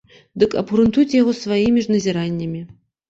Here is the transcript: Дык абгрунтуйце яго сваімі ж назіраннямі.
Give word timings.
Дык 0.43 0.53
абгрунтуйце 0.61 1.15
яго 1.21 1.35
сваімі 1.43 1.85
ж 1.87 1.97
назіраннямі. 1.97 2.65